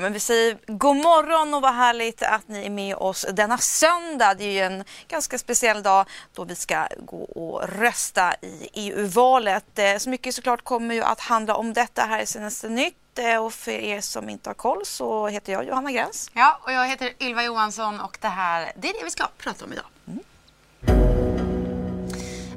Ja, 0.00 0.02
men 0.02 0.12
vi 0.12 0.20
säger 0.20 0.58
god 0.66 0.96
morgon 0.96 1.54
och 1.54 1.62
vad 1.62 1.74
härligt 1.74 2.22
att 2.22 2.48
ni 2.48 2.66
är 2.66 2.70
med 2.70 2.96
oss 2.96 3.26
denna 3.32 3.58
söndag. 3.58 4.34
Det 4.34 4.44
är 4.44 4.52
ju 4.52 4.60
en 4.60 4.84
ganska 5.08 5.38
speciell 5.38 5.82
dag 5.82 6.06
då 6.34 6.44
vi 6.44 6.54
ska 6.54 6.86
gå 6.98 7.22
och 7.22 7.68
rösta 7.68 8.34
i 8.40 8.68
EU-valet. 8.72 9.78
Eh, 9.78 9.96
så 9.98 10.10
mycket 10.10 10.34
såklart 10.34 10.64
kommer 10.64 10.94
ju 10.94 11.02
att 11.02 11.20
handla 11.20 11.54
om 11.54 11.72
detta 11.72 12.02
här 12.02 12.22
i 12.22 12.26
Senaste 12.26 12.68
Nytt. 12.68 13.18
Eh, 13.18 13.44
och 13.44 13.52
för 13.52 13.70
er 13.70 14.00
som 14.00 14.28
inte 14.28 14.50
har 14.50 14.54
koll 14.54 14.86
så 14.86 15.28
heter 15.28 15.52
jag 15.52 15.64
Johanna 15.64 15.92
Gräns. 15.92 16.30
Ja, 16.34 16.60
och 16.62 16.72
jag 16.72 16.86
heter 16.86 17.12
Ylva 17.22 17.44
Johansson 17.44 18.00
och 18.00 18.18
det 18.20 18.28
här 18.28 18.72
det 18.76 18.88
är 18.88 18.92
det 18.92 19.04
vi 19.04 19.10
ska 19.10 19.26
prata 19.38 19.64
om 19.64 19.72
idag. 19.72 19.86
Mm. 20.08 20.20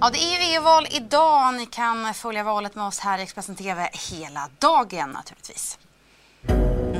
Ja, 0.02 0.09
det 0.09 0.23
är 0.23 0.31
ju 0.31 0.55
EU-val 0.55 0.88
idag. 0.91 1.53
Ni 1.53 1.66
kan 1.66 2.13
följa 2.13 2.44
valet 2.44 2.75
med 2.75 2.85
oss 2.85 2.99
här 2.99 3.19
i 3.19 3.21
Expressen 3.21 3.55
TV 3.55 3.89
hela 4.11 4.49
dagen 4.59 5.09
naturligtvis. 5.09 5.77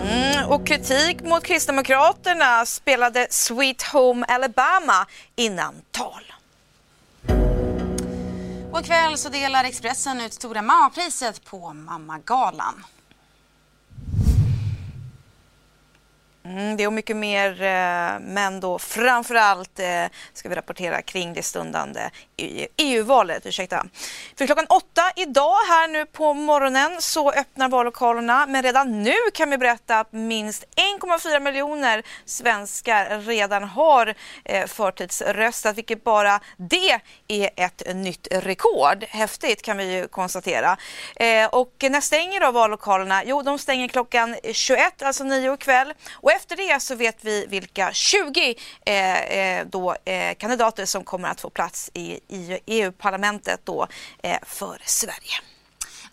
Mm, 0.03 0.49
och 0.49 0.67
kritik 0.67 1.21
mot 1.21 1.43
Kristdemokraterna 1.43 2.66
spelade 2.66 3.27
Sweet 3.30 3.81
Home 3.81 4.25
Alabama 4.25 5.07
innan 5.35 5.73
tal. 5.91 6.34
Och 8.71 8.80
ikväll 8.80 9.17
så 9.17 9.30
delar 9.30 9.63
Expressen 9.63 10.21
ut 10.21 10.34
Stora 10.34 10.61
mammapriset 10.61 11.45
på 11.45 11.73
Mammagalan. 11.73 12.84
Mm, 16.45 16.77
det 16.77 16.88
och 16.88 16.93
mycket 16.93 17.15
mer, 17.15 17.61
eh, 17.61 18.20
men 18.20 18.59
då 18.59 18.79
framförallt 18.79 19.43
allt 19.53 19.79
ska 20.33 20.49
vi 20.49 20.55
rapportera 20.55 21.02
kring 21.02 21.33
det 21.33 21.43
stundande 21.43 22.09
EU-valet. 22.77 23.45
E 23.45 23.49
ursäkta. 23.49 23.85
För 24.38 24.45
klockan 24.45 24.66
åtta 24.69 25.11
idag 25.16 25.55
här 25.69 25.88
nu 25.88 26.05
på 26.05 26.33
morgonen 26.33 27.02
så 27.02 27.31
öppnar 27.31 27.69
vallokalerna 27.69 28.45
men 28.45 28.64
redan 28.64 29.03
nu 29.03 29.16
kan 29.33 29.49
vi 29.49 29.58
berätta 29.58 29.99
att 29.99 30.11
minst 30.11 30.66
1,4 31.02 31.39
miljoner 31.39 32.03
svenskar 32.25 33.19
redan 33.19 33.64
har 33.64 34.14
eh, 34.45 34.67
förtidsröstat 34.67 35.77
vilket 35.77 36.03
bara 36.03 36.39
det 36.58 36.99
är 37.27 37.49
ett 37.55 37.95
nytt 37.95 38.27
rekord. 38.31 39.03
Häftigt 39.09 39.61
kan 39.61 39.77
vi 39.77 39.95
ju 39.95 40.08
konstatera. 40.08 40.77
Och 41.52 41.73
när 41.89 42.02
stänger 42.02 42.39
då 42.39 42.52
vallokalerna? 42.52 43.23
Jo, 43.25 43.41
de 43.41 43.59
stänger 43.59 43.88
klockan 43.88 44.36
21, 44.53 45.02
alltså 45.02 45.23
9 45.23 45.53
ikväll. 45.53 45.94
Och 46.14 46.31
efter 46.36 46.56
det 46.56 46.81
så 46.81 46.95
vet 46.95 47.17
vi 47.22 47.45
vilka 47.50 47.94
20 47.94 48.56
eh, 48.86 49.22
eh, 49.22 49.66
då, 49.67 49.95
eh, 50.06 50.36
kandidater 50.36 50.86
som 50.86 51.03
kommer 51.03 51.28
att 51.28 51.42
få 51.42 51.50
plats 51.50 51.92
i, 51.94 52.20
i 52.28 52.59
EU-parlamentet 52.66 53.59
då 53.64 53.88
eh, 54.23 54.38
för 54.44 54.81
Sverige. 54.86 55.52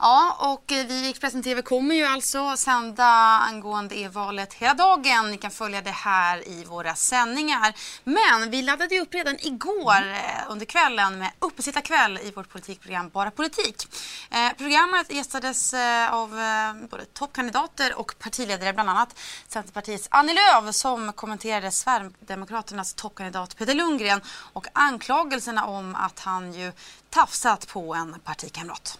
Ja, 0.03 0.37
och 0.39 0.73
eh, 0.73 0.87
vi 0.87 1.06
i 1.06 1.11
Expressen 1.11 1.43
TV 1.43 1.62
kommer 1.62 1.95
ju 1.95 2.05
alltså 2.05 2.56
sända 2.56 3.05
angående 3.05 3.98
e-valet 3.98 4.55
hela 4.55 4.75
dagen. 4.75 5.31
Ni 5.31 5.39
kan 5.39 5.51
följa 5.51 5.83
det 5.83 5.91
här 5.91 6.48
i 6.48 6.65
våra 6.65 6.95
sändningar. 6.95 7.75
Men 8.05 8.51
vi 8.51 8.62
laddade 8.62 8.95
ju 8.95 9.01
upp 9.01 9.15
redan 9.15 9.37
igår 9.41 10.12
eh, 10.12 10.51
under 10.51 10.67
kvällen 10.67 11.19
med 11.19 11.31
uppesittarkväll 11.39 12.19
i 12.23 12.31
vårt 12.31 12.48
politikprogram 12.48 13.09
Bara 13.09 13.31
politik. 13.31 13.87
Eh, 14.31 14.57
programmet 14.59 15.12
gästades 15.12 15.75
eh, 15.75 16.14
av 16.14 16.41
eh, 16.41 16.89
både 16.91 17.05
toppkandidater 17.05 17.98
och 17.98 18.14
partiledare, 18.19 18.73
bland 18.73 18.91
annat 18.91 19.19
Centerpartiets 19.48 20.09
Annie 20.11 20.35
Lööf 20.35 20.75
som 20.75 21.12
kommenterade 21.12 21.70
Sverigedemokraternas 21.70 22.95
toppkandidat 22.95 23.57
Peter 23.57 23.75
Lundgren 23.75 24.20
och 24.53 24.67
anklagelserna 24.73 25.64
om 25.64 25.95
att 25.95 26.20
han 26.20 26.53
ju 26.53 26.73
tafsat 27.11 27.69
på 27.69 27.95
en 27.95 28.20
partikamrat. 28.20 28.98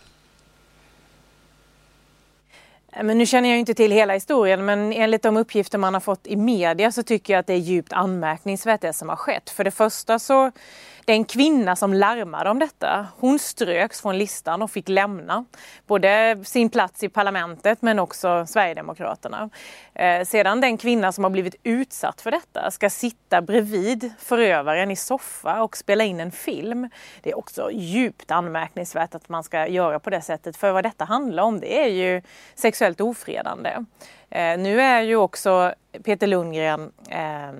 Eh, 2.93 3.03
men 3.03 3.19
nu 3.19 3.27
känner 3.27 3.49
jag 3.49 3.59
inte 3.59 3.75
till 3.75 3.93
hela 3.93 4.15
historien 4.15 4.65
men 4.65 4.93
enligt 4.93 5.23
de 5.23 5.37
uppgifter 5.37 5.79
man 5.79 5.95
har 5.95 6.01
fått 6.01 6.27
i 6.27 6.37
media 6.37 6.93
så 6.93 7.03
tycker 7.03 7.33
jag 7.33 7.41
att 7.41 7.47
det 7.47 7.53
är 7.53 7.59
djupt 7.59 7.93
anmärkningsvärt 7.93 8.81
det 8.81 8.93
som 8.93 9.09
har 9.09 9.17
skett. 9.17 9.51
För 9.51 9.65
det 9.65 9.71
första 9.71 10.19
så 10.19 10.53
det 11.11 11.15
är 11.15 11.17
en 11.17 11.25
kvinna 11.25 11.77
som 11.77 11.95
larmade 11.95 12.51
om 12.51 12.59
detta. 12.59 13.07
Hon 13.19 13.39
ströks 13.39 14.01
från 14.01 14.19
listan 14.19 14.63
och 14.63 14.71
fick 14.71 14.89
lämna 14.89 15.45
både 15.87 16.39
sin 16.45 16.71
plats 16.71 17.03
i 17.03 17.09
parlamentet 17.09 17.83
men 17.83 17.99
också 17.99 18.47
Sverigedemokraterna. 18.47 19.51
Eh, 19.95 20.25
sedan 20.25 20.61
den 20.61 20.79
kvinna 20.79 21.13
som 21.13 21.25
har 21.25 21.31
blivit 21.31 21.55
utsatt 21.63 22.21
för 22.21 22.31
detta 22.31 22.71
ska 22.71 22.91
sitta 22.91 23.43
bredvid 23.43 24.13
förövaren 24.19 24.91
i 24.91 24.97
soffa 24.97 25.63
och 25.63 25.77
spela 25.77 26.05
in 26.05 26.21
en 26.21 26.31
film. 26.31 26.89
Det 27.23 27.31
är 27.31 27.39
också 27.39 27.71
djupt 27.73 28.31
anmärkningsvärt 28.31 29.15
att 29.15 29.29
man 29.29 29.45
ska 29.45 29.67
göra 29.67 30.01
på 30.01 30.11
det 30.11 30.23
sättet. 30.23 30.57
För 30.57 30.73
vad 30.73 30.85
detta 30.85 31.05
handlar 31.05 31.43
om 31.43 31.61
det 31.61 31.83
är 31.83 31.89
ju 31.89 32.23
sexuellt 32.55 33.01
ofredande. 33.01 33.71
Eh, 34.31 34.59
nu 34.59 34.81
är 34.81 35.03
ju 35.03 35.17
också 35.17 35.75
Peter 36.05 36.27
Lundgren 36.27 36.93
eh, 37.09 37.53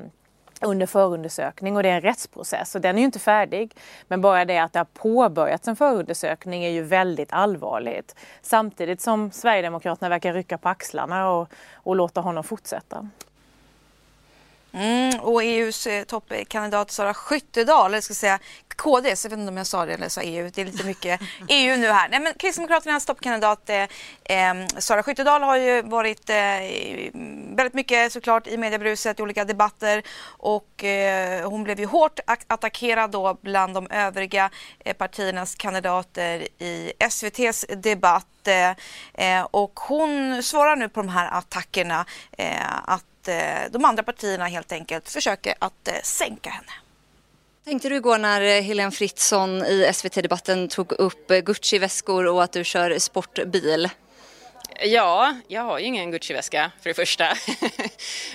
under 0.61 0.87
förundersökning 0.87 1.77
och 1.77 1.83
det 1.83 1.89
är 1.89 1.95
en 1.95 2.01
rättsprocess 2.01 2.75
och 2.75 2.81
den 2.81 2.97
är 2.97 3.01
ju 3.01 3.05
inte 3.05 3.19
färdig. 3.19 3.77
Men 4.09 4.21
bara 4.21 4.45
det 4.45 4.59
att 4.59 4.73
det 4.73 4.79
har 4.79 4.85
påbörjats 4.85 5.69
en 5.69 5.77
förundersökning 5.77 6.65
är 6.65 6.71
ju 6.71 6.83
väldigt 6.83 7.33
allvarligt. 7.33 8.15
Samtidigt 8.43 9.01
som 9.01 9.31
Sverigedemokraterna 9.31 10.09
verkar 10.09 10.33
rycka 10.33 10.59
på 10.59 10.69
axlarna 10.69 11.31
och, 11.31 11.49
och 11.75 11.97
låta 11.97 12.21
honom 12.21 12.45
fortsätta. 12.45 13.09
Mm, 14.73 15.21
och 15.21 15.43
EUs 15.43 15.87
eh, 15.87 16.05
toppkandidat 16.05 16.91
Sara 16.91 17.15
Skyttedal, 17.15 17.91
eller 17.91 18.01
ska 18.01 18.15
säga 18.15 18.39
KDs, 18.77 19.25
jag 19.25 19.31
vet 19.31 19.39
inte 19.39 19.51
om 19.51 19.57
jag 19.57 19.67
sa 19.67 19.87
det 19.87 19.95
eller 19.95 20.09
sa 20.09 20.23
EU, 20.23 20.51
det 20.55 20.61
är 20.61 20.65
lite 20.65 20.85
mycket 20.85 21.21
EU 21.49 21.77
nu 21.77 21.87
här. 21.87 22.09
Nej, 22.09 22.21
men 22.21 22.35
Kristdemokraternas 22.35 23.07
toppkandidat 23.07 23.71
eh, 23.71 23.83
eh, 24.25 24.67
Sara 24.79 25.03
Skyttedal 25.03 25.43
har 25.43 25.57
ju 25.57 25.83
varit 25.83 26.31
eh, 26.31 26.37
väldigt 27.57 27.75
mycket 27.75 28.13
såklart 28.13 28.47
i 28.47 28.57
mediebruset 28.57 29.21
i 29.21 29.23
olika 29.23 29.45
debatter 29.45 30.03
och 30.27 30.85
eh, 30.85 31.51
hon 31.51 31.65
blev 31.65 31.81
ju 31.81 31.87
hårt 31.87 32.21
attackerad 32.47 33.11
då 33.11 33.39
bland 33.41 33.75
de 33.75 33.87
övriga 33.91 34.51
eh, 34.85 34.97
partiernas 34.97 35.55
kandidater 35.55 36.49
i 36.59 36.93
SVTs 36.99 37.67
debatt 37.69 38.27
och 39.51 39.81
hon 39.81 40.43
svarar 40.43 40.77
nu 40.77 40.89
på 40.89 41.01
de 41.01 41.09
här 41.09 41.39
attackerna 41.39 42.07
att 42.85 43.05
Eh, 43.29 43.71
de 43.71 43.85
andra 43.85 44.03
partierna 44.03 44.47
helt 44.47 44.73
enkelt 44.73 45.09
försöker 45.09 45.55
att 45.59 45.89
eh, 45.89 45.95
sänka 46.03 46.51
henne 46.51 46.73
tänkte 47.71 47.89
du 47.89 47.97
igår 47.97 48.19
när 48.19 48.41
eh, 48.41 48.63
Helene 48.63 48.91
Fritzon 48.91 49.65
i 49.65 49.91
SVT-debatten 49.95 50.69
tog 50.69 50.93
upp 50.93 51.29
Gucci-väskor 51.29 52.27
och 52.27 52.43
att 52.43 52.53
du 52.53 52.65
kör 52.65 52.99
sportbil? 52.99 53.89
Ja, 54.79 55.35
jag 55.49 55.63
har 55.63 55.79
ju 55.79 55.85
ingen 55.85 56.11
Gucci-väska 56.11 56.71
för 56.81 56.91
det 56.91 56.95
första. 56.95 57.25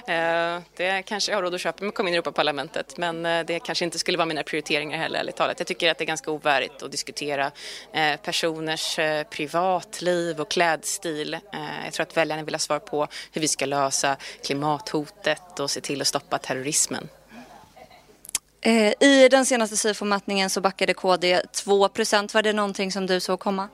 Eh, 0.08 0.60
det 0.76 1.02
kanske 1.06 1.32
jag 1.32 1.38
har 1.38 1.44
råd 1.44 1.56
att 1.56 1.62
köpa 1.62 1.80
om 1.80 1.86
jag 1.86 1.94
kommer 1.94 2.10
in 2.10 2.14
i 2.14 2.18
Europaparlamentet 2.18 2.98
men 2.98 3.26
eh, 3.26 3.46
det 3.46 3.60
kanske 3.60 3.86
inte 3.86 4.00
skulle 4.00 4.18
vara 4.18 4.26
mina 4.26 4.44
prioriteringar 4.44 4.98
heller, 4.98 5.20
ärligt 5.20 5.36
talat. 5.36 5.60
Jag 5.60 5.68
tycker 5.68 5.92
att 5.92 5.98
det 5.98 6.04
är 6.04 6.06
ganska 6.06 6.32
ovärdigt 6.32 6.84
att 6.84 6.92
diskutera 6.92 7.52
eh, 7.94 8.16
personers 8.24 9.00
privatliv 9.30 10.42
och 10.42 10.52
klädstil. 10.52 11.38
Jag 11.86 11.94
tror 11.94 12.04
att 12.04 12.18
väljarna 12.18 12.44
vill 12.44 12.54
ha 12.54 12.60
svar 12.60 12.80
på 12.80 13.08
hur 13.32 13.42
vi 13.42 13.48
ska 13.48 13.66
lösa 13.66 14.18
klimathotet 14.46 15.60
och 15.60 15.72
se 15.72 15.82
till 15.82 16.02
att 16.02 16.08
stoppa 16.08 16.38
terrorismen. 16.38 17.10
I 19.00 19.30
den 19.32 19.46
senaste 19.46 19.76
SIFO-mätningen 19.78 20.50
så 20.50 20.62
backade 20.62 20.94
KD 20.94 21.42
2% 21.54 22.34
Var 22.34 22.42
det 22.42 22.54
någonting 22.54 22.92
som 22.92 23.06
du 23.06 23.20
såg 23.20 23.40
komma? 23.40 23.70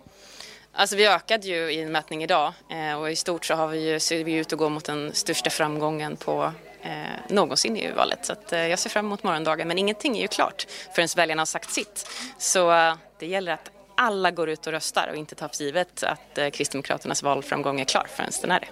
Alltså 0.73 0.95
vi 0.95 1.07
ökade 1.07 1.47
ju 1.47 1.71
i 1.71 1.81
en 1.81 1.91
mätning 1.91 2.23
idag 2.23 2.53
eh, 2.69 2.99
och 2.99 3.11
i 3.11 3.15
stort 3.15 3.45
så 3.45 3.53
har 3.53 3.67
vi 3.67 3.89
ju, 3.91 3.99
ser 3.99 4.23
vi 4.23 4.33
ut 4.33 4.53
att 4.53 4.59
gå 4.59 4.69
mot 4.69 4.85
den 4.85 5.13
största 5.13 5.49
framgången 5.49 6.15
på 6.15 6.53
eh, 6.81 6.91
någonsin 7.29 7.77
i 7.77 7.79
EU-valet. 7.79 8.25
Så 8.25 8.33
att, 8.33 8.53
eh, 8.53 8.67
jag 8.67 8.79
ser 8.79 8.89
fram 8.89 9.05
emot 9.05 9.23
morgondagen 9.23 9.67
men 9.67 9.77
ingenting 9.77 10.17
är 10.17 10.21
ju 10.21 10.27
klart 10.27 10.67
förrän 10.95 11.07
väljarna 11.15 11.41
har 11.41 11.45
sagt 11.45 11.71
sitt. 11.71 12.09
Så 12.37 12.71
eh, 12.71 12.95
det 13.19 13.25
gäller 13.25 13.51
att 13.51 13.71
alla 13.95 14.31
går 14.31 14.49
ut 14.49 14.67
och 14.67 14.73
röstar 14.73 15.07
och 15.11 15.15
inte 15.15 15.35
tar 15.35 15.47
för 15.47 15.63
givet 15.63 16.03
att 16.03 16.37
eh, 16.37 16.49
Kristdemokraternas 16.49 17.23
valframgång 17.23 17.79
är 17.79 17.85
klar 17.85 18.07
förrän 18.15 18.31
den 18.41 18.51
är 18.51 18.59
det. 18.59 18.67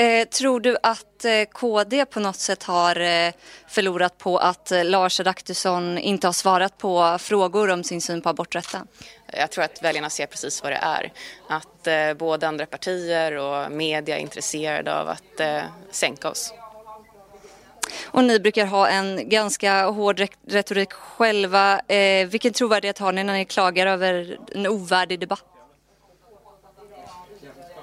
Eh, 0.00 0.24
tror 0.28 0.60
du 0.60 0.76
att 0.82 1.24
eh, 1.24 1.44
KD 1.52 2.04
på 2.04 2.20
något 2.20 2.36
sätt 2.36 2.62
har 2.62 3.00
eh, 3.00 3.32
förlorat 3.68 4.18
på 4.18 4.38
att 4.38 4.72
eh, 4.72 4.84
Lars 4.84 5.20
Adaktusson 5.20 5.98
inte 5.98 6.26
har 6.26 6.32
svarat 6.32 6.78
på 6.78 7.16
frågor 7.20 7.70
om 7.70 7.84
sin 7.84 8.00
syn 8.00 8.22
på 8.22 8.28
aborträtten? 8.28 8.86
Jag 9.32 9.50
tror 9.50 9.64
att 9.64 9.82
väljarna 9.82 10.10
ser 10.10 10.26
precis 10.26 10.62
vad 10.62 10.72
det 10.72 10.78
är. 10.82 11.12
Att 11.48 11.86
eh, 11.86 12.14
både 12.14 12.48
andra 12.48 12.66
partier 12.66 13.36
och 13.36 13.72
media 13.72 14.16
är 14.16 14.20
intresserade 14.20 15.00
av 15.00 15.08
att 15.08 15.40
eh, 15.40 15.62
sänka 15.90 16.30
oss. 16.30 16.54
Och 18.04 18.24
ni 18.24 18.40
brukar 18.40 18.66
ha 18.66 18.88
en 18.88 19.28
ganska 19.28 19.84
hård 19.84 20.22
retorik 20.48 20.92
själva. 20.92 21.80
Vilken 22.26 22.52
trovärdighet 22.52 22.98
har 22.98 23.12
ni 23.12 23.24
när 23.24 23.32
ni 23.32 23.44
klagar 23.44 23.86
över 23.86 24.38
en 24.54 24.66
ovärdig 24.66 25.20
debatt? 25.20 25.44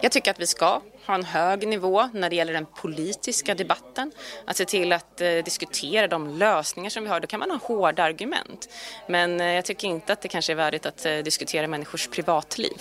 Jag 0.01 0.11
tycker 0.11 0.31
att 0.31 0.39
vi 0.39 0.47
ska 0.47 0.81
ha 1.07 1.15
en 1.15 1.23
hög 1.23 1.67
nivå 1.67 2.09
när 2.13 2.29
det 2.29 2.35
gäller 2.35 2.53
den 2.53 2.65
politiska 2.65 3.55
debatten. 3.55 4.11
Att 4.45 4.57
se 4.57 4.65
till 4.65 4.93
att 4.93 5.21
eh, 5.21 5.37
diskutera 5.45 6.07
de 6.07 6.37
lösningar 6.37 6.89
som 6.89 7.03
vi 7.03 7.09
har. 7.09 7.19
Då 7.19 7.27
kan 7.27 7.39
man 7.39 7.51
ha 7.51 7.57
hårda 7.57 8.03
argument. 8.03 8.69
Men 9.07 9.41
eh, 9.41 9.47
jag 9.47 9.65
tycker 9.65 9.87
inte 9.87 10.13
att 10.13 10.21
det 10.21 10.27
kanske 10.27 10.53
är 10.53 10.55
värdigt 10.55 10.85
att 10.85 11.05
eh, 11.05 11.17
diskutera 11.17 11.67
människors 11.67 12.07
privatliv. 12.07 12.77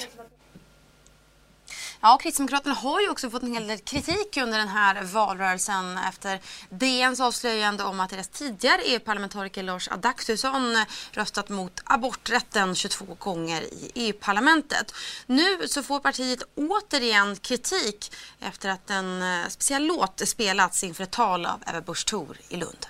Ja, 2.06 2.18
Kristdemokraterna 2.18 2.74
har 2.74 3.00
ju 3.00 3.08
också 3.08 3.30
fått 3.30 3.42
en 3.42 3.54
hel 3.54 3.66
del 3.66 3.78
kritik 3.78 4.36
under 4.36 4.58
den 4.58 4.68
här 4.68 5.02
valrörelsen 5.02 5.98
efter 5.98 6.40
DNs 6.70 7.20
avslöjande 7.20 7.84
om 7.84 8.00
att 8.00 8.10
deras 8.10 8.28
tidigare 8.28 8.82
EU-parlamentariker 8.84 9.62
Lars 9.62 9.88
Adaktusson 9.88 10.84
röstat 11.12 11.48
mot 11.48 11.82
aborträtten 11.84 12.74
22 12.74 13.04
gånger 13.18 13.62
i 13.62 13.90
EU-parlamentet. 13.94 14.94
Nu 15.26 15.68
så 15.68 15.82
får 15.82 16.00
partiet 16.00 16.42
återigen 16.54 17.36
kritik 17.36 18.12
efter 18.40 18.68
att 18.68 18.90
en 18.90 19.22
eh, 19.22 19.48
speciell 19.48 19.86
låt 19.86 20.28
spelats 20.28 20.84
inför 20.84 21.04
ett 21.04 21.10
tal 21.10 21.46
av 21.46 21.62
Ebba 21.66 21.80
Busch 21.80 22.06
Thor 22.06 22.36
i 22.48 22.56
Lund. 22.56 22.86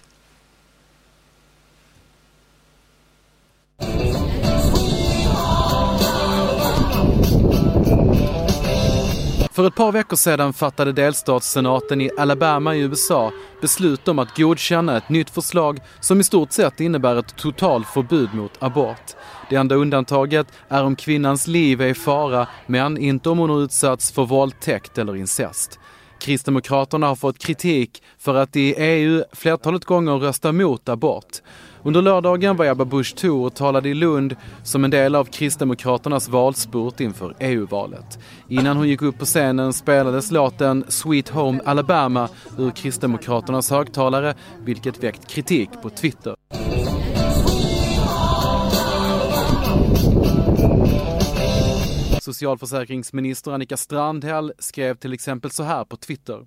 För 9.56 9.66
ett 9.66 9.74
par 9.74 9.92
veckor 9.92 10.16
sedan 10.16 10.52
fattade 10.52 10.92
delstatssenaten 10.92 12.00
i 12.00 12.10
Alabama 12.18 12.74
i 12.74 12.80
USA 12.80 13.32
beslut 13.60 14.08
om 14.08 14.18
att 14.18 14.36
godkänna 14.36 14.96
ett 14.96 15.08
nytt 15.08 15.30
förslag 15.30 15.78
som 16.00 16.20
i 16.20 16.24
stort 16.24 16.52
sett 16.52 16.80
innebär 16.80 17.16
ett 17.16 17.36
totalförbud 17.36 18.34
mot 18.34 18.62
abort. 18.62 19.14
Det 19.50 19.56
enda 19.56 19.74
undantaget 19.74 20.46
är 20.68 20.84
om 20.84 20.96
kvinnans 20.96 21.46
liv 21.46 21.80
är 21.80 21.86
i 21.86 21.94
fara 21.94 22.48
men 22.66 22.98
inte 22.98 23.30
om 23.30 23.38
hon 23.38 23.50
har 23.50 23.62
utsatts 23.62 24.12
för 24.12 24.24
våldtäkt 24.24 24.98
eller 24.98 25.16
incest. 25.16 25.78
Kristdemokraterna 26.18 27.06
har 27.06 27.16
fått 27.16 27.38
kritik 27.38 28.02
för 28.18 28.34
att 28.34 28.56
i 28.56 28.74
EU 28.74 29.24
flertalet 29.32 29.84
gånger 29.84 30.18
rösta 30.18 30.52
mot 30.52 30.88
abort. 30.88 31.42
Under 31.86 32.02
lördagen 32.02 32.56
var 32.56 32.66
Ebba 32.66 32.84
Busch 32.84 33.16
Thor 33.16 33.46
och 33.46 33.54
talade 33.54 33.88
i 33.88 33.94
Lund 33.94 34.36
som 34.62 34.84
en 34.84 34.90
del 34.90 35.14
av 35.14 35.24
Kristdemokraternas 35.24 36.28
valspurt 36.28 37.00
inför 37.00 37.34
EU-valet. 37.40 38.18
Innan 38.48 38.76
hon 38.76 38.88
gick 38.88 39.02
upp 39.02 39.18
på 39.18 39.24
scenen 39.24 39.72
spelades 39.72 40.30
låten 40.30 40.84
Sweet 40.88 41.28
Home 41.28 41.60
Alabama 41.64 42.28
ur 42.58 42.70
Kristdemokraternas 42.70 43.70
högtalare, 43.70 44.34
vilket 44.64 45.04
väckt 45.04 45.26
kritik 45.26 45.70
på 45.82 45.90
Twitter. 45.90 46.36
Socialförsäkringsminister 52.20 53.52
Annika 53.52 53.76
Strandhäll 53.76 54.52
skrev 54.58 54.94
till 54.94 55.12
exempel 55.12 55.50
så 55.50 55.62
här 55.62 55.84
på 55.84 55.96
Twitter. 55.96 56.46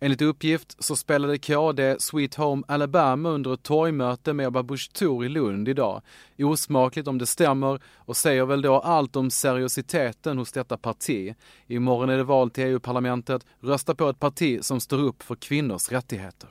Enligt 0.00 0.22
uppgift 0.22 0.84
så 0.84 0.96
spelade 0.96 1.38
KD 1.38 1.96
Sweet 1.98 2.34
Home 2.34 2.62
Alabama 2.68 3.28
under 3.28 3.54
ett 3.54 3.62
torgmöte 3.62 4.32
med 4.32 4.46
Ebba 4.46 4.62
Busch 4.62 4.92
Thor 4.92 5.24
i 5.24 5.28
Lund 5.28 5.68
idag. 5.68 6.02
Osmakligt 6.38 7.08
om 7.08 7.18
det 7.18 7.26
stämmer 7.26 7.80
och 7.96 8.16
säger 8.16 8.46
väl 8.46 8.62
då 8.62 8.74
allt 8.74 9.16
om 9.16 9.30
seriositeten 9.30 10.38
hos 10.38 10.52
detta 10.52 10.76
parti. 10.76 11.34
Imorgon 11.66 12.08
är 12.08 12.16
det 12.16 12.24
val 12.24 12.50
till 12.50 12.64
EU-parlamentet. 12.64 13.46
Rösta 13.60 13.94
på 13.94 14.08
ett 14.08 14.20
parti 14.20 14.64
som 14.64 14.80
står 14.80 14.98
upp 14.98 15.22
för 15.22 15.34
kvinnors 15.34 15.92
rättigheter. 15.92 16.50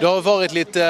Det 0.00 0.06
har 0.06 0.20
varit 0.20 0.52
lite 0.52 0.84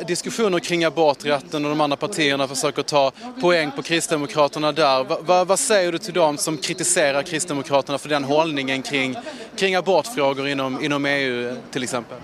eh, 0.00 0.06
diskussioner 0.06 0.58
kring 0.58 0.84
aborträtten 0.84 1.64
och 1.64 1.70
de 1.70 1.80
andra 1.80 1.96
partierna 1.96 2.48
försöker 2.48 2.82
ta 2.82 3.12
poäng 3.40 3.70
på 3.70 3.82
Kristdemokraterna 3.82 4.72
där. 4.72 5.04
Va, 5.04 5.18
va, 5.20 5.44
vad 5.44 5.58
säger 5.58 5.92
du 5.92 5.98
till 5.98 6.14
dem 6.14 6.38
som 6.38 6.58
kritiserar 6.58 7.22
Kristdemokraterna 7.22 7.98
för 7.98 8.08
den 8.08 8.24
hållningen 8.24 8.82
kring, 8.82 9.16
kring 9.56 9.74
abortfrågor 9.74 10.48
inom, 10.48 10.84
inom 10.84 11.06
EU 11.06 11.56
till 11.70 11.82
exempel? 11.82 12.18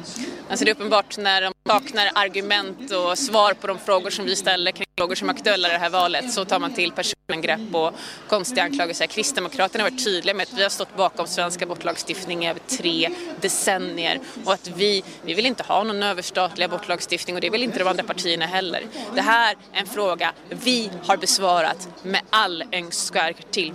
Alltså 0.51 0.65
det 0.65 0.71
är 0.71 0.75
uppenbart 0.75 1.19
när 1.19 1.43
de 1.43 1.53
saknar 1.67 2.11
argument 2.15 2.93
och 2.93 3.19
svar 3.19 3.55
på 3.55 3.67
de 3.67 3.79
frågor 3.79 4.11
som 4.11 4.25
vi 4.25 4.37
ställer 4.37 4.73
kring 4.73 4.87
frågor 4.99 5.15
som 5.15 5.29
är 5.29 5.35
aktuella 5.35 5.69
i 5.69 5.73
det 5.73 5.79
här 5.79 5.91
valet 5.91 6.33
så 6.33 6.45
tar 6.45 6.59
man 6.59 6.75
till 6.75 6.93
personangrepp 6.93 7.75
och 7.75 7.93
konstiga 8.29 8.63
anklagelser. 8.63 9.07
Kristdemokraterna 9.07 9.85
har 9.85 9.91
varit 9.91 10.05
tydliga 10.05 10.35
med 10.35 10.43
att 10.43 10.59
vi 10.59 10.63
har 10.63 10.71
stått 10.71 10.97
bakom 10.97 11.27
svensk 11.27 11.63
abortlagstiftning 11.63 12.45
i 12.45 12.49
över 12.49 12.61
tre 12.61 13.09
decennier 13.41 14.21
och 14.45 14.53
att 14.53 14.69
vi, 14.77 15.05
vi 15.25 15.35
vill 15.35 15.47
inte 15.47 15.63
ha 15.63 15.83
någon 15.83 16.03
överstatlig 16.03 16.65
abortlagstiftning 16.65 17.37
och 17.37 17.43
det 17.43 17.51
vill 17.51 17.63
inte 17.63 17.79
de 17.79 17.89
andra 17.89 18.05
partierna 18.05 18.47
heller. 18.47 18.83
Det 19.15 19.21
här 19.23 19.57
är 19.73 19.81
en 19.81 19.87
fråga 19.87 20.33
vi 20.49 20.91
har 21.07 21.17
besvarat 21.17 21.89
med 22.03 22.21
all 22.31 22.65
önskvärd 22.73 23.37
till 23.51 23.73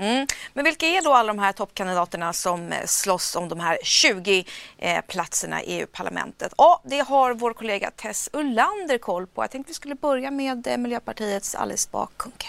Mm. 0.00 0.26
Men 0.54 0.64
vilka 0.64 0.86
är 0.86 1.02
då 1.02 1.12
alla 1.12 1.32
de 1.32 1.38
här 1.38 1.52
toppkandidaterna 1.52 2.32
som 2.32 2.72
eh, 2.72 2.86
slåss 2.86 3.36
om 3.36 3.48
de 3.48 3.60
här 3.60 3.78
20 3.82 4.44
eh, 4.78 5.00
platserna 5.08 5.62
i 5.62 5.80
EU-parlamentet? 5.80 6.54
Ja, 6.56 6.82
det 6.84 7.00
har 7.00 7.34
vår 7.34 7.52
kollega 7.52 7.90
Tess 7.90 8.28
Ullander 8.32 8.98
koll 8.98 9.26
på. 9.26 9.42
Jag 9.42 9.50
tänkte 9.50 9.70
vi 9.70 9.74
skulle 9.74 9.94
börja 9.94 10.30
med 10.30 10.66
eh, 10.66 10.76
Miljöpartiets 10.76 11.54
Alice 11.54 11.88
Bah 11.92 12.08
Kuhnke. 12.16 12.46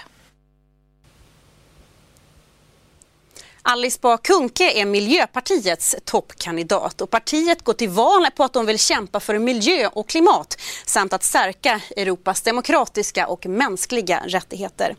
Alice 3.62 4.00
Bah 4.02 4.18
Kuhnke 4.18 4.72
är 4.82 4.86
Miljöpartiets 4.86 5.96
toppkandidat 6.06 7.02
och 7.02 7.10
partiet 7.10 7.64
går 7.64 7.74
till 7.74 7.90
val 7.90 8.28
på 8.36 8.44
att 8.44 8.54
de 8.54 8.66
vill 8.66 8.80
kämpa 8.80 9.20
för 9.20 9.40
miljö 9.40 9.88
och 9.88 10.10
klimat 10.10 10.62
samt 10.86 11.14
att 11.14 11.24
stärka 11.24 11.82
Europas 11.98 12.42
demokratiska 12.42 13.28
och 13.28 13.46
mänskliga 13.46 14.24
rättigheter. 14.26 14.96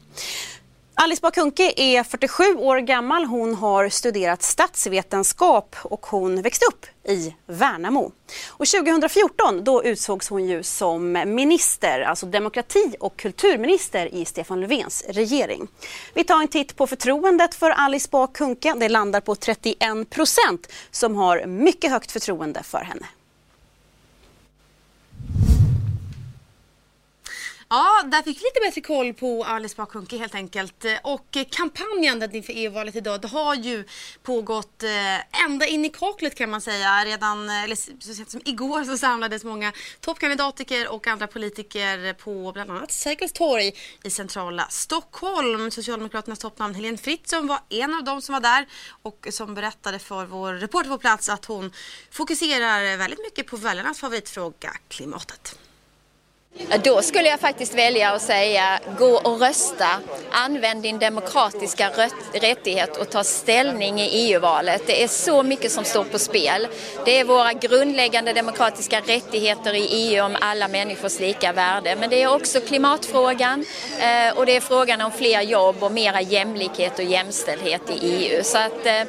Alice 0.94 1.21
Bah 1.23 1.31
Kuhnke 1.31 1.73
är 1.77 2.03
47 2.03 2.43
år 2.56 2.79
gammal. 2.79 3.25
Hon 3.25 3.55
har 3.55 3.89
studerat 3.89 4.43
statsvetenskap 4.43 5.77
och 5.83 6.06
hon 6.06 6.43
växte 6.43 6.67
upp 6.67 6.87
i 7.09 7.35
Värnamo. 7.47 8.12
Och 8.49 8.67
2014 8.67 9.65
då 9.65 9.85
utsågs 9.85 10.29
hon 10.29 10.49
ju 10.49 10.62
som 10.62 11.12
minister, 11.12 12.00
alltså 12.00 12.27
demokrati 12.27 12.94
och 13.00 13.17
kulturminister 13.17 14.15
i 14.15 14.25
Stefan 14.25 14.61
Löfvens 14.61 15.05
regering. 15.09 15.69
Vi 16.15 16.25
tar 16.25 16.41
en 16.41 16.49
titt 16.49 16.77
på 16.77 16.87
förtroendet 16.87 17.55
för 17.55 17.71
Alice 17.71 18.09
Bah 18.11 18.27
Kuhnke. 18.33 18.75
Det 18.77 18.89
landar 18.89 19.21
på 19.21 19.35
31 19.35 20.11
procent 20.11 20.73
som 20.91 21.17
har 21.17 21.47
mycket 21.47 21.91
högt 21.91 22.12
förtroende 22.12 22.62
för 22.62 22.79
henne. 22.79 23.06
Ja, 27.74 28.02
där 28.06 28.22
fick 28.22 28.38
vi 28.38 28.44
lite 28.44 28.60
bättre 28.66 28.80
koll 28.80 29.14
på 29.14 29.44
Alice 29.44 29.74
Bah 29.76 29.86
Kuhnke 29.86 30.16
helt 30.16 30.34
enkelt. 30.34 30.84
Och 31.02 31.36
kampanjen 31.50 32.34
inför 32.34 32.52
EU-valet 32.56 32.96
idag 32.96 33.20
det 33.20 33.28
har 33.28 33.54
ju 33.54 33.84
pågått 34.22 34.82
eh, 34.82 35.44
ända 35.44 35.66
in 35.66 35.84
i 35.84 35.88
kaklet 35.88 36.34
kan 36.34 36.50
man 36.50 36.60
säga. 36.60 37.04
Redan 37.04 37.48
eh, 37.48 37.64
eller 37.64 37.76
så 37.76 38.14
sent 38.14 38.30
som 38.30 38.40
igår 38.44 38.84
så 38.84 38.98
samlades 38.98 39.44
många 39.44 39.72
toppkandidater 40.00 40.92
och 40.92 41.06
andra 41.06 41.26
politiker 41.26 42.14
på 42.14 42.52
bland 42.52 42.70
annat 42.70 42.92
Sergels 42.92 43.32
torg 43.32 43.72
i 44.05 44.10
centrala 44.10 44.67
Stockholm. 44.70 45.70
Socialdemokraternas 45.70 46.38
toppnamn 46.38 46.74
Helene 46.74 46.98
Fritzon 46.98 47.46
var 47.46 47.60
en 47.69 47.94
av 47.94 48.05
dem 48.05 48.22
som 48.22 48.32
var 48.32 48.41
där 48.41 48.67
och 49.02 49.26
som 49.31 49.55
berättade 49.55 49.98
för 49.98 50.24
vår 50.24 50.52
reporter 50.52 50.91
på 50.91 50.98
plats 50.98 51.29
att 51.29 51.44
hon 51.44 51.72
fokuserar 52.10 52.96
väldigt 52.96 53.20
mycket 53.20 53.46
på 53.46 53.56
väljarnas 53.56 53.98
favoritfråga, 53.98 54.70
klimatet. 54.88 55.58
Då 56.85 57.03
skulle 57.03 57.29
jag 57.29 57.41
faktiskt 57.41 57.75
välja 57.75 58.13
att 58.13 58.23
säga 58.23 58.81
gå 58.99 59.17
och 59.17 59.41
rösta. 59.41 59.87
Använd 60.31 60.82
din 60.82 60.99
demokratiska 60.99 61.91
rättighet 62.32 62.97
och 62.97 63.11
ta 63.11 63.25
ställning 63.25 64.01
i 64.01 64.09
EU-valet. 64.13 64.82
Det 64.87 65.03
är 65.03 65.09
så 65.09 65.43
mycket 65.43 65.73
som 65.73 65.85
står 65.85 66.05
på 66.05 66.19
spel. 66.19 66.69
Det 67.05 67.21
är 67.21 67.25
våra 67.25 67.53
grundläggande 67.53 68.32
demokratiska 68.32 69.01
rättigheter 69.01 69.75
i 69.75 69.87
EU 69.91 70.25
om 70.25 70.37
alla 70.41 70.69
människors 70.69 71.21
lika 71.21 71.53
värde. 71.53 71.97
Men 71.97 72.11
det 72.11 72.23
är 72.23 72.35
också 72.35 72.61
klimatfrågan 72.61 73.65
eh, 74.01 74.37
och 74.37 74.47
det 74.47 74.56
är 74.56 74.61
frågan 74.61 75.01
om 75.01 75.13
fler 75.13 75.41
jobb 75.41 75.82
och 75.82 75.93
mera 75.93 76.21
jämlikhet 76.21 76.99
och 76.99 77.05
jämställdhet 77.05 77.82
i 77.91 78.06
EU. 78.06 78.43
Så 78.44 78.59
att 78.59 78.87
eh, 78.87 79.03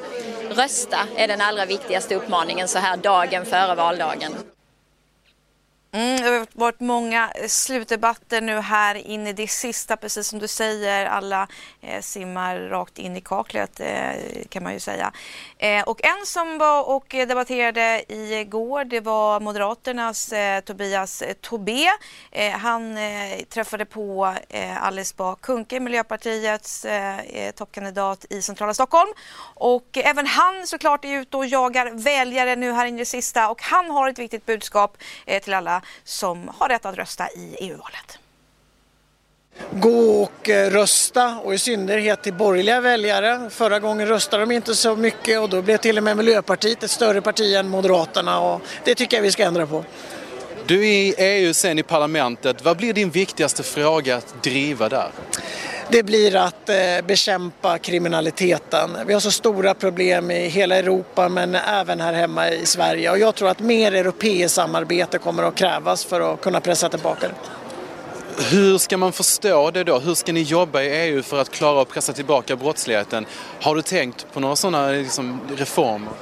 rösta 0.50 1.00
är 1.16 1.28
den 1.28 1.42
allra 1.42 1.66
viktigaste 1.66 2.16
uppmaningen 2.16 2.68
så 2.68 2.80
här 2.80 2.98
dagen 2.98 3.46
före 3.46 3.76
valdagen. 3.76 4.34
Mm, 5.96 6.22
det 6.22 6.30
har 6.30 6.48
varit 6.54 6.80
många 6.80 7.32
eh, 7.36 7.48
slutdebatter 7.48 8.42
nu 8.42 8.60
här 8.60 8.96
in 8.96 9.28
i 9.28 9.34
det 9.34 9.48
sista, 9.48 9.98
precis 9.98 10.28
som 10.28 10.40
du 10.40 10.48
säger. 10.48 11.06
Alla 11.06 11.48
eh, 11.82 12.02
simmar 12.02 12.60
rakt 12.60 12.98
in 13.00 13.18
i 13.18 13.22
kaklet 13.22 13.80
eh, 13.80 14.12
kan 14.50 14.64
man 14.64 14.74
ju 14.74 14.80
säga. 14.80 15.12
Eh, 15.58 15.84
och 15.84 16.06
en 16.06 16.26
som 16.26 16.58
var 16.58 16.90
och 16.90 17.06
debatterade 17.10 18.04
igår, 18.08 18.86
det 18.86 19.00
var 19.00 19.40
Moderaternas 19.40 20.34
eh, 20.34 20.60
Tobias 20.60 21.22
eh, 21.22 21.34
Tobé. 21.34 21.88
Eh, 22.32 22.52
han 22.52 22.98
eh, 22.98 23.40
träffade 23.50 23.86
på 23.86 24.36
Alice 24.80 25.14
Bah 25.18 25.36
Kuhnke, 25.42 25.80
Miljöpartiets 25.80 26.86
toppkandidat 27.56 28.26
i 28.30 28.42
centrala 28.42 28.74
Stockholm. 28.74 29.10
Och 29.56 29.98
även 29.98 30.28
han 30.28 30.68
såklart 30.68 31.06
är 31.06 31.20
ute 31.20 31.38
och 31.38 31.46
jagar 31.46 31.90
väljare 31.92 32.56
nu 32.56 32.72
här 32.72 32.86
in 32.86 32.96
i 32.96 32.98
det 32.98 33.06
sista 33.06 33.50
och 33.50 33.62
han 33.62 33.92
har 33.92 34.10
ett 34.10 34.20
viktigt 34.20 34.46
budskap 34.46 34.98
till 35.44 35.54
alla 35.54 35.83
som 36.04 36.52
har 36.58 36.70
rätt 36.70 36.86
att 36.86 36.96
rösta 36.96 37.30
i 37.30 37.56
EU-valet. 37.60 38.20
Gå 39.72 40.24
och 40.24 40.50
eh, 40.50 40.70
rösta 40.70 41.40
och 41.40 41.54
i 41.54 41.58
synnerhet 41.58 42.22
till 42.22 42.34
borgerliga 42.34 42.82
väljare. 42.82 43.50
Förra 43.50 43.80
gången 43.80 44.08
röstade 44.08 44.46
de 44.46 44.52
inte 44.52 44.76
så 44.76 44.96
mycket 44.96 45.40
och 45.40 45.50
då 45.50 45.62
blev 45.62 45.78
till 45.78 45.98
och 45.98 46.04
med 46.04 46.18
Miljöpartiet 46.18 46.84
ett 46.84 46.92
större 46.92 47.22
parti 47.22 47.56
än 47.56 47.70
Moderaterna 47.70 48.40
och 48.40 48.62
det 48.84 48.96
tycker 48.96 49.18
jag 49.18 49.22
vi 49.22 49.32
ska 49.32 49.44
ändra 49.44 49.68
på. 49.68 49.84
Du 50.66 50.80
är 50.80 50.94
i 50.94 51.16
EU 51.18 51.54
sen 51.54 51.80
i 51.80 51.84
parlamentet. 51.84 52.64
Vad 52.64 52.78
blir 52.78 52.94
din 52.94 53.10
viktigaste 53.10 53.64
fråga 53.64 54.16
att 54.16 54.44
driva 54.44 54.90
där? 54.90 55.12
Det 55.90 56.04
blir 56.04 56.36
att 56.36 56.70
eh, 56.70 56.76
bekämpa 57.08 57.78
kriminaliteten. 57.78 58.98
Vi 59.08 59.14
har 59.14 59.20
så 59.20 59.32
stora 59.32 59.74
problem 59.74 60.32
i 60.32 60.48
hela 60.48 60.76
Europa 60.76 61.30
men 61.30 61.56
även 61.56 62.02
här 62.02 62.14
hemma 62.14 62.50
i 62.50 62.66
Sverige 62.66 63.12
och 63.12 63.20
jag 63.20 63.36
tror 63.36 63.50
att 63.50 63.60
mer 63.60 63.96
europeiskt 63.96 64.56
samarbete 64.56 65.18
kommer 65.18 65.44
att 65.44 65.56
krävas 65.56 66.06
för 66.06 66.34
att 66.34 66.42
kunna 66.42 66.60
pressa 66.60 66.90
tillbaka 66.90 67.28
det. 67.28 67.36
Hur 68.52 68.78
ska 68.78 68.98
man 68.98 69.12
förstå 69.12 69.72
det 69.72 69.84
då? 69.84 70.00
Hur 70.00 70.16
ska 70.16 70.34
ni 70.34 70.42
jobba 70.42 70.82
i 70.82 70.90
EU 70.90 71.24
för 71.24 71.42
att 71.42 71.50
klara 71.50 71.82
att 71.82 71.90
pressa 71.90 72.14
tillbaka 72.14 72.56
brottsligheten? 72.56 73.26
Har 73.62 73.76
du 73.76 73.82
tänkt 73.82 74.28
på 74.34 74.40
några 74.40 74.56
sådana 74.56 74.88
liksom, 74.88 75.42
reformer? 75.56 76.14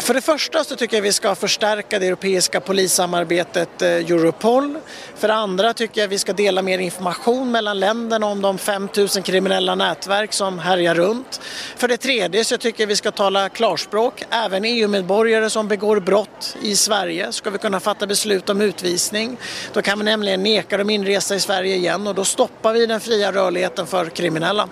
För 0.00 0.14
det 0.14 0.20
första 0.20 0.64
så 0.64 0.76
tycker 0.76 0.96
jag 0.96 1.02
vi 1.02 1.12
ska 1.12 1.34
förstärka 1.34 1.98
det 1.98 2.06
europeiska 2.06 2.60
polissamarbetet 2.60 3.82
eh, 3.82 3.88
Europol. 3.88 4.78
För 5.14 5.28
det 5.28 5.34
andra 5.34 5.74
tycker 5.74 6.00
jag 6.00 6.08
vi 6.08 6.18
ska 6.18 6.32
dela 6.32 6.62
mer 6.62 6.78
information 6.78 7.50
mellan 7.50 7.80
länderna 7.80 8.26
om 8.26 8.42
de 8.42 8.58
5000 8.58 9.22
kriminella 9.22 9.74
nätverk 9.74 10.32
som 10.32 10.58
härjar 10.58 10.94
runt. 10.94 11.40
För 11.76 11.88
det 11.88 11.96
tredje 11.96 12.44
så 12.44 12.58
tycker 12.58 12.82
jag 12.82 12.88
vi 12.88 12.96
ska 12.96 13.10
tala 13.10 13.48
klarspråk. 13.48 14.24
Även 14.30 14.64
EU-medborgare 14.64 15.50
som 15.50 15.68
begår 15.68 16.00
brott 16.00 16.56
i 16.62 16.76
Sverige 16.76 17.32
ska 17.32 17.50
vi 17.50 17.58
kunna 17.58 17.80
fatta 17.80 18.06
beslut 18.06 18.48
om 18.48 18.60
utvisning. 18.60 19.36
Då 19.72 19.82
kan 19.82 19.98
vi 19.98 20.04
nämligen 20.04 20.42
neka 20.42 20.76
dem 20.76 20.90
inresa 20.90 21.34
i 21.34 21.40
Sverige 21.40 21.76
igen 21.76 22.06
och 22.06 22.14
då 22.14 22.24
stoppar 22.24 22.72
vi 22.72 22.86
den 22.86 23.00
fria 23.00 23.32
rörligheten 23.32 23.86
för 23.86 24.06
kriminella. 24.06 24.68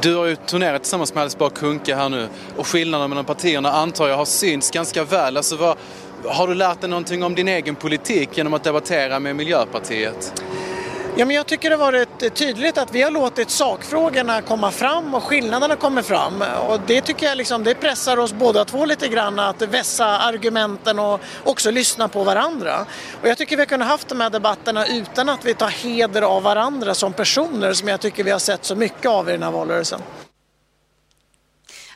Du 0.00 0.14
har 0.14 0.26
ju 0.26 0.36
turnerat 0.36 0.82
tillsammans 0.82 1.14
med 1.14 1.20
Alice 1.20 1.38
Bah 1.38 1.50
Kuhnke 1.50 1.94
här 1.94 2.08
nu 2.08 2.28
och 2.56 2.66
skillnaderna 2.66 3.08
mellan 3.08 3.24
partierna 3.24 3.72
antar 3.72 4.08
jag 4.08 4.16
har 4.16 4.24
synts 4.24 4.70
ganska 4.70 5.04
väl. 5.04 5.36
Alltså 5.36 5.56
vad, 5.56 5.76
har 6.24 6.48
du 6.48 6.54
lärt 6.54 6.80
dig 6.80 6.90
någonting 6.90 7.22
om 7.22 7.34
din 7.34 7.48
egen 7.48 7.74
politik 7.74 8.28
genom 8.32 8.54
att 8.54 8.64
debattera 8.64 9.20
med 9.20 9.36
Miljöpartiet? 9.36 10.42
Ja, 11.18 11.24
men 11.24 11.36
jag 11.36 11.46
tycker 11.46 11.70
det 11.70 11.76
har 11.76 11.92
varit 11.92 12.34
tydligt 12.34 12.78
att 12.78 12.94
vi 12.94 13.02
har 13.02 13.10
låtit 13.10 13.50
sakfrågorna 13.50 14.42
komma 14.42 14.70
fram 14.70 15.14
och 15.14 15.22
skillnaderna 15.22 15.76
kommer 15.76 16.02
fram. 16.02 16.42
Och 16.68 16.80
det 16.86 17.00
tycker 17.00 17.26
jag 17.26 17.38
liksom, 17.38 17.64
det 17.64 17.74
pressar 17.74 18.16
oss 18.16 18.32
båda 18.32 18.64
två 18.64 18.84
lite 18.84 19.08
grann 19.08 19.38
att 19.38 19.62
vässa 19.62 20.06
argumenten 20.06 20.98
och 20.98 21.20
också 21.44 21.70
lyssna 21.70 22.08
på 22.08 22.24
varandra. 22.24 22.86
Och 23.22 23.28
jag 23.28 23.38
tycker 23.38 23.56
vi 23.56 23.60
har 23.60 23.66
kunnat 23.66 23.88
haft 23.88 24.08
de 24.08 24.20
här 24.20 24.30
debatterna 24.30 24.86
utan 24.86 25.28
att 25.28 25.44
vi 25.44 25.54
tar 25.54 25.68
heder 25.68 26.22
av 26.22 26.42
varandra 26.42 26.94
som 26.94 27.12
personer 27.12 27.72
som 27.72 27.88
jag 27.88 28.00
tycker 28.00 28.24
vi 28.24 28.30
har 28.30 28.38
sett 28.38 28.64
så 28.64 28.74
mycket 28.74 29.06
av 29.06 29.28
i 29.28 29.32
den 29.32 29.42
här 29.42 29.50
valrörelsen. 29.50 30.00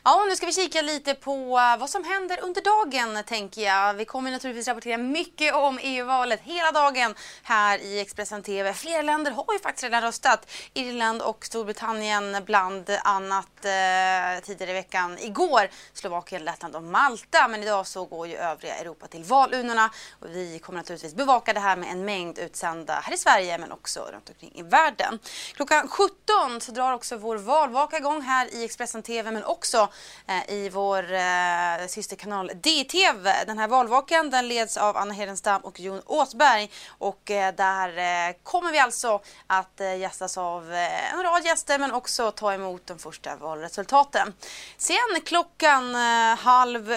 Ja, 0.03 0.25
nu 0.29 0.35
ska 0.35 0.45
vi 0.45 0.53
kika 0.53 0.81
lite 0.81 1.13
på 1.13 1.31
eh, 1.31 1.79
vad 1.79 1.89
som 1.89 2.03
händer 2.03 2.39
under 2.43 2.61
dagen 2.61 3.23
tänker 3.23 3.61
jag. 3.61 3.93
Vi 3.93 4.05
kommer 4.05 4.31
naturligtvis 4.31 4.67
rapportera 4.67 4.97
mycket 4.97 5.55
om 5.55 5.79
EU-valet 5.81 6.39
hela 6.43 6.71
dagen 6.71 7.15
här 7.43 7.79
i 7.79 7.99
Expressen 7.99 8.43
TV. 8.43 8.73
Flera 8.73 9.01
länder 9.01 9.31
har 9.31 9.53
ju 9.53 9.59
faktiskt 9.59 9.83
redan 9.83 10.01
röstat. 10.01 10.51
Irland 10.73 11.21
och 11.21 11.45
Storbritannien 11.45 12.37
bland 12.45 12.89
annat 13.03 13.65
eh, 13.65 14.43
tidigare 14.43 14.71
i 14.71 14.73
veckan. 14.73 15.17
Igår 15.19 15.69
Slovakien, 15.93 16.45
Lettland 16.45 16.75
och 16.75 16.83
Malta. 16.83 17.47
Men 17.47 17.63
idag 17.63 17.87
så 17.87 18.05
går 18.05 18.27
ju 18.27 18.35
övriga 18.35 18.75
Europa 18.75 19.07
till 19.07 19.23
valurnorna. 19.23 19.89
Och 20.19 20.27
vi 20.29 20.59
kommer 20.59 20.79
naturligtvis 20.79 21.15
bevaka 21.15 21.53
det 21.53 21.59
här 21.59 21.75
med 21.75 21.91
en 21.91 22.05
mängd 22.05 22.39
utsända 22.39 22.93
här 22.93 23.13
i 23.13 23.17
Sverige 23.17 23.57
men 23.57 23.71
också 23.71 23.99
runt 24.11 24.29
omkring 24.29 24.51
i 24.55 24.63
världen. 24.63 25.19
Klockan 25.53 25.87
17 25.87 26.61
så 26.61 26.71
drar 26.71 26.93
också 26.93 27.17
vår 27.17 27.37
valvaka 27.37 27.97
igång 27.97 28.21
här 28.21 28.53
i 28.53 28.63
Expressen 28.63 29.03
TV 29.03 29.31
men 29.31 29.43
också 29.43 29.90
Eh, 30.27 30.53
i 30.55 30.69
vår 30.69 31.13
eh, 31.13 31.87
systerkanal 31.87 32.51
DTV. 32.55 33.43
Den 33.45 33.57
här 33.57 33.67
valvakan 33.67 34.29
den 34.29 34.47
leds 34.47 34.77
av 34.77 34.97
Anna 34.97 35.13
Hedenstam 35.13 35.61
och 35.61 35.79
Jon 35.79 36.01
Åsberg 36.05 36.71
och 36.87 37.31
eh, 37.31 37.55
där 37.55 37.97
eh, 37.97 38.35
kommer 38.43 38.71
vi 38.71 38.79
alltså 38.79 39.21
att 39.47 39.81
eh, 39.81 39.95
gästas 39.95 40.37
av 40.37 40.73
eh, 40.73 41.13
en 41.13 41.23
rad 41.23 41.45
gäster 41.45 41.79
men 41.79 41.91
också 41.91 42.31
ta 42.31 42.53
emot 42.53 42.87
de 42.87 42.99
första 42.99 43.35
valresultaten. 43.35 44.33
Sen 44.77 45.21
klockan 45.25 45.95
eh, 45.95 46.37
halv 46.37 46.93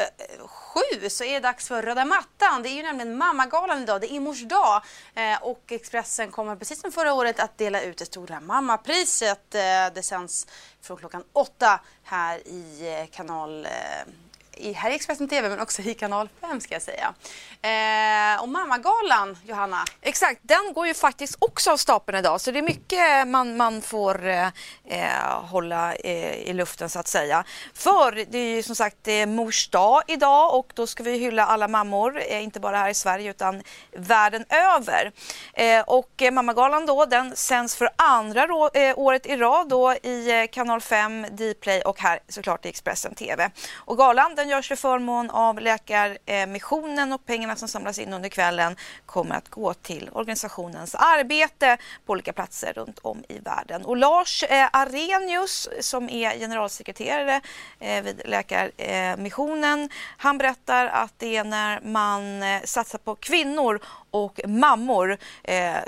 sju 0.46 1.08
så 1.08 1.24
är 1.24 1.34
det 1.34 1.40
dags 1.40 1.68
för 1.68 1.82
röda 1.82 2.04
mattan. 2.04 2.62
Det 2.62 2.68
är 2.68 2.74
ju 2.74 2.82
nämligen 2.82 3.18
mammagalan 3.18 3.82
idag, 3.82 4.00
det 4.00 4.12
är 4.12 4.20
mors 4.20 4.42
dag 4.42 4.82
eh, 5.14 5.42
och 5.42 5.62
Expressen 5.68 6.30
kommer 6.30 6.56
precis 6.56 6.80
som 6.80 6.92
förra 6.92 7.14
året 7.14 7.40
att 7.40 7.58
dela 7.58 7.80
ut 7.80 7.98
det 7.98 8.06
stora 8.06 8.40
mammapriset. 8.40 9.54
Eh, 9.54 9.60
det 9.94 10.02
sänds 10.02 10.46
från 10.82 10.96
klockan 10.96 11.24
åtta 11.32 11.80
här 12.04 12.48
i 12.48 12.94
eh, 13.00 13.06
kanal 13.06 13.64
eh, 13.64 14.12
i, 14.56 14.72
här 14.72 14.90
i 14.90 14.94
Expressen 14.94 15.28
TV 15.28 15.48
men 15.48 15.60
också 15.60 15.82
i 15.82 15.94
kanal 15.94 16.28
5 16.40 16.60
ska 16.60 16.74
jag 16.74 16.82
säga. 16.82 17.14
Eh, 17.62 18.42
och 18.42 18.48
Mammagalan, 18.48 19.38
Johanna? 19.44 19.84
Exakt, 20.00 20.40
den 20.42 20.72
går 20.72 20.86
ju 20.86 20.94
faktiskt 20.94 21.36
också 21.38 21.70
av 21.70 21.76
stapeln 21.76 22.18
idag 22.18 22.40
så 22.40 22.50
det 22.50 22.58
är 22.58 22.62
mycket 22.62 23.28
man, 23.28 23.56
man 23.56 23.82
får 23.82 24.26
eh, 24.26 24.46
eh 24.88 25.44
hålla 25.50 25.94
eh, 25.94 26.34
i 26.34 26.52
luften 26.52 26.90
så 26.90 26.98
att 26.98 27.08
säga. 27.08 27.44
För 27.74 28.24
det 28.30 28.38
är 28.38 28.56
ju 28.56 28.62
som 28.62 28.76
sagt 28.76 29.08
eh, 29.08 29.26
mors 29.26 29.68
dag 29.68 30.02
idag 30.06 30.54
och 30.54 30.72
då 30.74 30.86
ska 30.86 31.02
vi 31.02 31.18
hylla 31.18 31.46
alla 31.46 31.68
mammor, 31.68 32.22
eh, 32.28 32.42
inte 32.42 32.60
bara 32.60 32.78
här 32.78 32.90
i 32.90 32.94
Sverige 32.94 33.30
utan 33.30 33.62
världen 33.92 34.44
över. 34.48 35.12
Eh, 35.52 35.80
och 35.80 36.22
eh, 36.22 36.30
Mammagalan 36.30 36.86
då, 36.86 37.04
den 37.04 37.36
sänds 37.36 37.76
för 37.76 37.88
andra 37.96 38.46
rå, 38.46 38.70
eh, 38.74 38.98
året 38.98 39.26
i 39.26 39.36
rad 39.36 39.68
då 39.68 39.92
i 40.02 40.40
eh, 40.40 40.46
kanal 40.46 40.80
5, 40.80 41.26
Dplay 41.30 41.82
och 41.82 42.00
här 42.00 42.20
såklart 42.28 42.66
i 42.66 42.68
Expressen 42.68 43.14
TV. 43.14 43.50
Och 43.74 43.96
galan 43.96 44.34
podden 44.44 44.56
görs 44.56 44.68
till 44.68 44.76
förmån 44.76 45.30
av 45.30 45.60
Läkarmissionen 45.60 47.12
och 47.12 47.26
pengarna 47.26 47.56
som 47.56 47.68
samlas 47.68 47.98
in 47.98 48.12
under 48.12 48.28
kvällen 48.28 48.76
kommer 49.06 49.34
att 49.34 49.48
gå 49.48 49.74
till 49.74 50.10
organisationens 50.12 50.94
arbete 50.94 51.76
på 52.06 52.12
olika 52.12 52.32
platser 52.32 52.72
runt 52.72 52.98
om 53.02 53.24
i 53.28 53.38
världen. 53.38 53.84
Och 53.84 53.96
Lars 53.96 54.42
eh, 54.42 54.68
Arrhenius 54.72 55.68
som 55.80 56.08
är 56.08 56.38
generalsekreterare 56.38 57.40
eh, 57.80 58.02
vid 58.02 58.22
Läkarmissionen, 58.24 59.90
han 60.18 60.38
berättar 60.38 60.86
att 60.86 61.12
det 61.18 61.36
är 61.36 61.44
när 61.44 61.80
man 61.80 62.42
eh, 62.42 62.62
satsar 62.64 62.98
på 62.98 63.14
kvinnor 63.14 63.80
och 64.10 64.40
mammor 64.46 65.18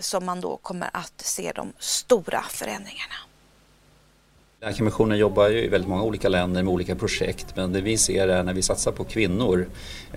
som 0.00 0.24
man 0.24 0.40
då 0.40 0.56
kommer 0.56 0.90
att 0.92 1.20
se 1.20 1.52
de 1.54 1.72
stora 1.78 2.42
förändringarna. 2.42 3.25
Läkarmissionen 4.60 5.18
jobbar 5.18 5.48
ju 5.48 5.64
i 5.64 5.68
väldigt 5.68 5.90
många 5.90 6.02
olika 6.02 6.28
länder 6.28 6.62
med 6.62 6.72
olika 6.72 6.94
projekt 6.94 7.56
men 7.56 7.72
det 7.72 7.80
vi 7.80 7.96
ser 7.96 8.28
är 8.28 8.42
när 8.42 8.54
vi 8.54 8.62
satsar 8.62 8.92
på 8.92 9.04
kvinnor, 9.04 9.66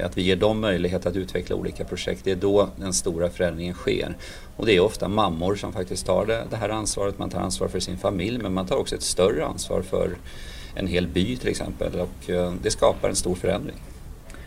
att 0.04 0.18
vi 0.18 0.22
ger 0.22 0.36
dem 0.36 0.60
möjlighet 0.60 1.06
att 1.06 1.16
utveckla 1.16 1.56
olika 1.56 1.86
projekt. 1.86 2.22
Det 2.24 2.32
är 2.32 2.36
då 2.36 2.70
den 2.76 2.94
stora 2.94 3.30
förändringen 3.30 3.74
sker. 3.74 4.16
Och 4.56 4.66
det 4.66 4.76
är 4.76 4.80
ofta 4.80 5.08
mammor 5.08 5.56
som 5.56 5.74
faktiskt 5.74 6.06
tar 6.06 6.26
det, 6.26 6.44
det 6.50 6.56
här 6.56 6.70
ansvaret. 6.70 7.20
Man 7.20 7.30
tar 7.30 7.40
ansvar 7.40 7.68
för 7.68 7.80
sin 7.80 7.98
familj 7.98 8.38
men 8.38 8.54
man 8.54 8.66
tar 8.66 8.76
också 8.76 8.96
ett 8.96 9.04
större 9.04 9.46
ansvar 9.46 9.82
för 9.82 10.18
en 10.76 10.88
hel 10.88 11.08
by 11.08 11.36
till 11.36 11.50
exempel 11.50 12.00
och 12.00 12.30
eh, 12.30 12.54
det 12.62 12.72
skapar 12.72 13.10
en 13.10 13.16
stor 13.16 13.36
förändring. 13.36 13.78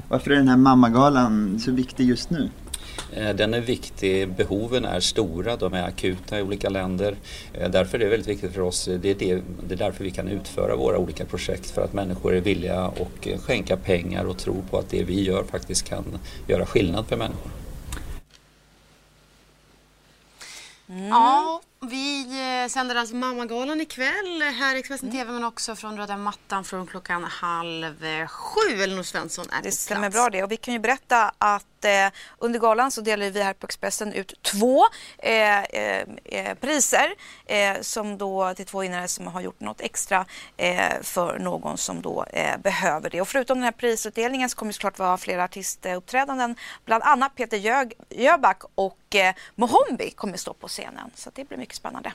Varför 0.09 0.31
är 0.31 0.37
den 0.37 0.49
här 0.49 0.57
mammagalan 0.57 1.61
så 1.61 1.71
viktig 1.71 2.05
just 2.05 2.31
nu? 2.31 2.51
Eh, 3.13 3.35
den 3.35 3.55
är 3.55 3.61
viktig, 3.61 4.29
behoven 4.29 4.85
är 4.85 5.01
stora, 5.01 5.57
de 5.57 5.75
är 5.75 5.83
akuta 5.83 6.39
i 6.39 6.43
olika 6.43 6.69
länder. 6.69 7.17
Eh, 7.53 7.71
därför 7.71 7.99
är 7.99 8.05
det 8.05 8.11
väldigt 8.11 8.29
viktigt 8.29 8.53
för 8.53 8.61
oss, 8.61 8.85
det 8.85 9.11
är, 9.11 9.15
det, 9.15 9.43
det 9.69 9.75
är 9.75 9.79
därför 9.79 10.05
vi 10.05 10.11
kan 10.11 10.29
utföra 10.29 10.77
våra 10.77 10.99
olika 10.99 11.25
projekt 11.25 11.71
för 11.71 11.83
att 11.83 11.93
människor 11.93 12.35
är 12.35 12.41
villiga 12.41 12.87
och 12.87 13.29
eh, 13.29 13.39
skänka 13.39 13.77
pengar 13.77 14.25
och 14.25 14.39
tro 14.39 14.63
på 14.71 14.79
att 14.79 14.91
det 14.91 15.05
vi 15.05 15.23
gör 15.23 15.45
faktiskt 15.45 15.89
kan 15.89 16.05
göra 16.47 16.67
skillnad 16.67 17.07
för 17.07 17.17
människor. 17.17 17.51
Mm. 20.89 21.09
Ja, 21.09 21.61
vi 21.91 22.23
eh, 22.63 22.69
sänder 22.69 22.95
alltså 22.95 23.17
Mammagalan 23.17 23.81
ikväll 23.81 24.43
här 24.43 24.75
i 24.77 24.79
Expressen 24.79 25.09
mm. 25.09 25.21
TV 25.21 25.33
men 25.33 25.45
också 25.45 25.77
från 25.77 25.97
röda 25.97 26.17
mattan 26.17 26.65
från 26.65 26.87
klockan 26.87 27.25
halv 27.25 28.27
sju. 28.27 28.83
Elinor 28.83 29.03
Svensson 29.03 29.47
är 29.51 29.63
Det 29.63 29.73
stämmer 29.73 30.11
bra 30.11 30.29
det 30.31 30.43
och 30.43 30.53
vi 30.53 30.57
kan 30.57 30.75
ju 30.75 30.81
berätta 30.81 31.33
att 31.39 31.85
eh, 31.85 31.91
under 32.39 32.61
galan 32.61 32.91
så 32.91 33.01
delar 33.01 33.31
vi 33.31 33.43
här 33.43 33.53
på 33.53 33.67
Expressen 33.67 34.13
ut 34.13 34.43
två 34.43 34.85
eh, 35.19 35.63
eh, 35.63 36.05
eh 36.25 36.55
priser 36.55 37.15
eh, 37.47 37.81
som 37.81 38.19
då 38.19 38.55
till 38.55 38.67
två 38.67 38.81
vinnare 38.81 39.09
som 39.09 39.27
har 39.27 39.41
gjort 39.41 39.61
något 39.61 39.81
extra 39.81 40.27
eh, 40.57 41.03
för 41.03 41.39
någon 41.39 41.79
som 41.79 42.03
då 42.03 42.27
behöver 42.63 43.11
det. 43.11 43.21
Och 43.21 43.29
förutom 43.29 43.59
den 43.59 43.65
här 43.65 43.73
prisutdelningen 43.73 44.51
så 44.51 44.57
kommer 44.57 44.73
det 44.73 44.75
såklart 44.75 44.99
vara 44.99 45.19
flera 45.19 45.45
artistuppträdanden. 45.45 46.57
Bland 46.85 47.03
annat 47.03 47.35
Peter 47.35 47.57
Jög, 47.57 47.93
Jöback 48.09 48.63
och 48.75 49.15
eh, 49.15 49.35
Mohombi 49.55 50.11
kommer 50.11 50.37
stå 50.37 50.55
på 50.55 50.69
scenen. 50.69 51.11
Så 51.15 51.31
det 51.35 51.49
blir 51.49 51.59
mycket 51.73 51.77
spännande. 51.77 52.13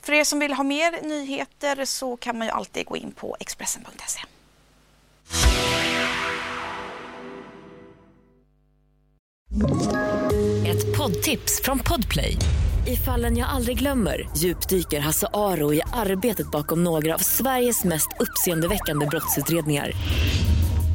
För 0.00 0.12
er 0.12 0.24
som 0.24 0.38
vill 0.38 0.52
ha 0.52 0.64
mer 0.64 1.02
nyheter 1.02 1.84
så 1.84 2.16
kan 2.16 2.38
man 2.38 2.46
ju 2.46 2.52
alltid 2.52 2.86
gå 2.86 2.96
in 2.96 3.12
på 3.12 3.36
Expressen.se. 3.40 4.20
Ett 10.66 10.96
poddtips 10.96 11.62
från 11.64 11.78
Podplay. 11.78 12.36
I 12.86 12.96
fallen 12.96 13.36
jag 13.36 13.48
aldrig 13.48 13.78
glömmer 13.78 14.28
djupdyker 14.36 15.00
Hasse 15.00 15.26
Aro 15.32 15.74
i 15.74 15.82
arbetet 15.92 16.50
bakom 16.50 16.84
några 16.84 17.14
av 17.14 17.18
Sveriges 17.18 17.84
mest 17.84 18.08
uppseendeväckande 18.20 19.06
brottsutredningar. 19.06 19.92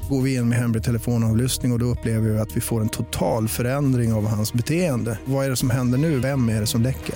Går 0.09 0.21
vi 0.21 0.35
in 0.35 0.49
med 0.49 0.57
hemlig 0.57 0.83
telefonavlyssning 0.83 1.71
och, 1.71 1.75
och 1.75 1.79
då 1.79 1.85
upplever 1.85 2.29
vi 2.29 2.39
att 2.39 2.57
vi 2.57 2.61
får 2.61 2.81
en 2.81 2.89
total 2.89 3.47
förändring 3.47 4.13
av 4.13 4.27
hans 4.27 4.53
beteende. 4.53 5.19
Vad 5.25 5.45
är 5.45 5.49
det 5.49 5.55
som 5.55 5.69
händer 5.69 5.97
nu? 5.97 6.19
Vem 6.19 6.49
är 6.49 6.59
det 6.59 6.67
som 6.67 6.81
läcker? 6.81 7.15